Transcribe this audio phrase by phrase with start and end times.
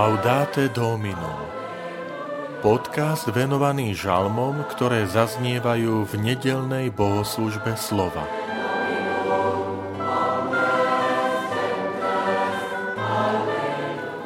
[0.00, 1.44] Laudate Domino
[2.64, 8.24] Podcast venovaný žalmom, ktoré zaznievajú v nedelnej bohoslužbe slova.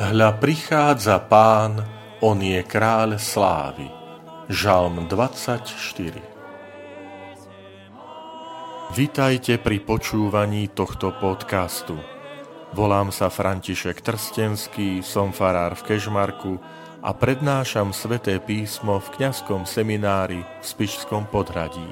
[0.00, 1.84] Hľa prichádza pán,
[2.24, 3.92] on je kráľ slávy.
[4.48, 5.68] Žalm 24
[8.96, 12.17] Vitajte pri počúvaní tohto podcastu.
[12.76, 16.60] Volám sa František Trstenský, som farár v Kežmarku
[17.00, 21.88] a prednášam sveté písmo v kňazskom seminári v Spišskom podhradí.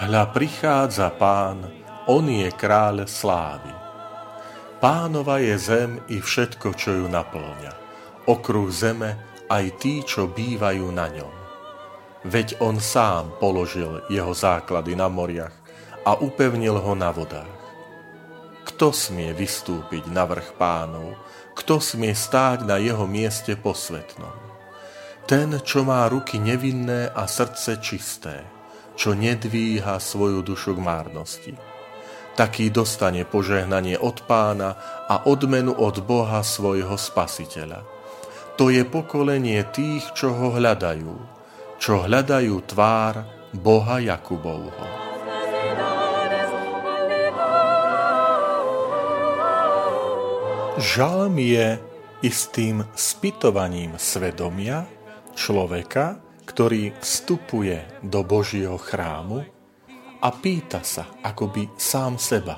[0.00, 1.68] Hľa prichádza pán,
[2.08, 3.70] on je kráľ slávy.
[4.80, 7.72] Pánova je zem i všetko, čo ju naplňa.
[8.26, 9.20] Okruh zeme
[9.52, 11.34] aj tí, čo bývajú na ňom.
[12.26, 15.54] Veď on sám položil jeho základy na moriach
[16.08, 17.61] a upevnil ho na vodách.
[18.72, 21.12] Kto smie vystúpiť na vrch pánov?
[21.52, 24.32] Kto smie stáť na jeho mieste posvetnom?
[25.28, 28.40] Ten, čo má ruky nevinné a srdce čisté,
[28.96, 31.54] čo nedvíha svoju dušu k márnosti.
[32.32, 37.84] Taký dostane požehnanie od pána a odmenu od Boha svojho spasiteľa.
[38.56, 41.12] To je pokolenie tých, čo ho hľadajú,
[41.76, 45.01] čo hľadajú tvár Boha Jakubovho.
[50.72, 51.76] Žalm je
[52.24, 54.88] istým spytovaním svedomia
[55.36, 56.16] človeka,
[56.48, 59.44] ktorý vstupuje do Božieho chrámu
[60.24, 62.56] a pýta sa akoby sám seba,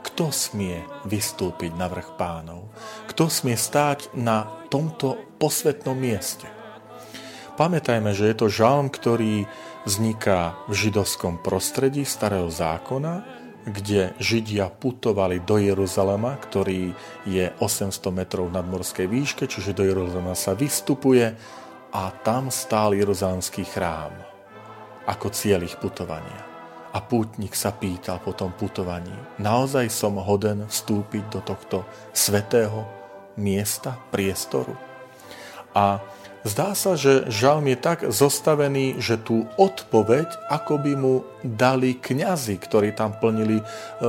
[0.00, 2.72] kto smie vystúpiť na vrch pánov,
[3.12, 6.48] kto smie stáť na tomto posvetnom mieste.
[7.60, 9.44] Pamätajme, že je to žalm, ktorý
[9.84, 16.94] vzniká v židovskom prostredí starého zákona, kde Židia putovali do Jeruzalema, ktorý
[17.26, 21.34] je 800 metrov nad morskej výške, čiže do Jeruzalema sa vystupuje
[21.90, 24.14] a tam stál Jeruzalemský chrám
[25.06, 26.46] ako cieľ ich putovania.
[26.94, 31.84] A pútnik sa pýtal po tom putovaní, naozaj som hoden vstúpiť do tohto
[32.16, 32.88] svetého
[33.36, 34.72] miesta, priestoru?
[35.76, 36.00] A
[36.46, 42.62] Zdá sa, že žalm je tak zostavený, že tú odpoveď ako by mu dali kňazi,
[42.62, 43.64] ktorí tam plnili e,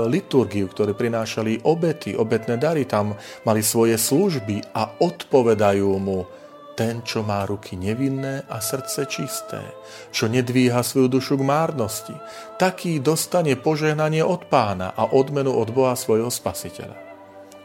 [0.05, 6.29] liturgiu, ktorí prinášali obety, obetné dary, tam mali svoje služby a odpovedajú mu
[6.77, 9.73] ten, čo má ruky nevinné a srdce čisté,
[10.13, 12.13] čo nedvíha svoju dušu k márnosti,
[12.61, 17.01] taký dostane požehnanie od pána a odmenu od Boha svojho spasiteľa.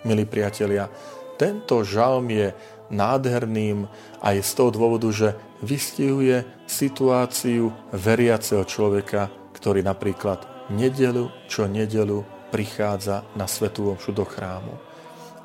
[0.08, 0.88] Milí priatelia,
[1.36, 2.56] tento žalm je
[2.92, 3.88] nádherným
[4.20, 12.22] aj z toho dôvodu, že vystihuje situáciu veriaceho človeka, ktorý napríklad nedelu čo nedelu
[12.52, 14.76] prichádza na svetú omšu do chrámu.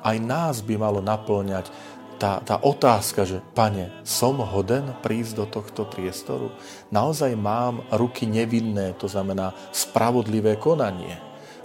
[0.04, 1.72] Aj nás by malo naplňať
[2.18, 6.50] tá, tá otázka, že pane, som hoden prísť do tohto priestoru?
[6.90, 11.14] Naozaj mám ruky nevinné, to znamená spravodlivé konanie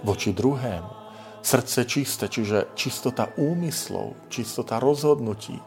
[0.06, 1.04] voči druhému.
[1.44, 5.58] Srdce čisté, čiže čistota úmyslov, čistota rozhodnutí,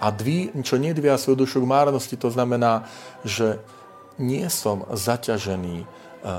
[0.00, 2.88] a dví, čo nedvia svoju dušu k márnosti, to znamená,
[3.20, 3.60] že
[4.16, 5.86] nie som zaťažený e,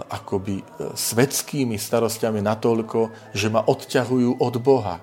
[0.09, 0.63] akoby e,
[0.97, 4.97] svetskými starostiami natoľko, že ma odťahujú od Boha.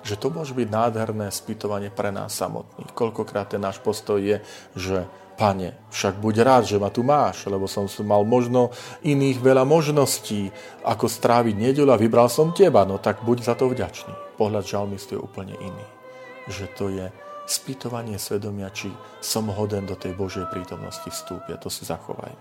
[0.00, 2.96] Že to môže byť nádherné spýtovanie pre nás samotných.
[2.96, 4.40] Koľkokrát ten náš postoj je,
[4.72, 5.04] že
[5.40, 10.52] Pane, však buď rád, že ma tu máš, lebo som mal možno iných veľa možností,
[10.84, 14.36] ako stráviť nedelu a vybral som teba, no tak buď za to vďačný.
[14.36, 15.86] Pohľad žalmistu je úplne iný.
[16.44, 17.08] Že to je
[17.50, 21.58] spýtovanie svedomia, či som hoden do tej Božej prítomnosti vstúpiť.
[21.58, 22.38] To si zachovajme.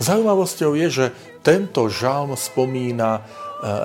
[0.00, 1.06] Zaujímavosťou je, že
[1.40, 3.22] tento žalm spomína e,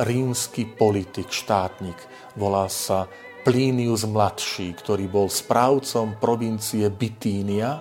[0.08, 1.96] rímsky politik, štátnik.
[2.36, 3.08] Volá sa
[3.48, 7.80] Plinius mladší, ktorý bol správcom provincie Bitínia,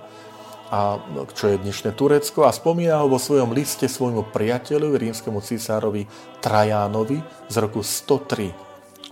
[0.70, 1.02] a,
[1.34, 6.06] čo je dnešné Turecko, a spomína ho vo svojom liste svojmu priateľovi, rímskemu cisárovi
[6.38, 7.18] Trajánovi
[7.50, 8.69] z roku 103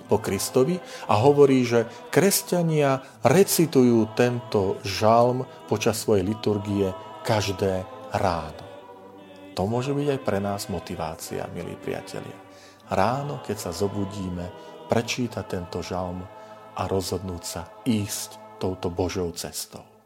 [0.08, 6.88] po Kristovi a hovorí, že kresťania recitujú tento žalm počas svojej liturgie
[7.22, 7.84] každé
[8.16, 8.64] ráno.
[9.52, 12.38] To môže byť aj pre nás motivácia, milí priatelia.
[12.88, 14.48] Ráno, keď sa zobudíme,
[14.88, 16.24] prečítať tento žalm
[16.78, 19.97] a rozhodnúť sa ísť touto Božou cestou.